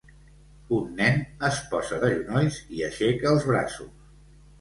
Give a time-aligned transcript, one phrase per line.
[0.77, 1.19] Un nen
[1.49, 3.93] es posa de genolls i aixeca els braços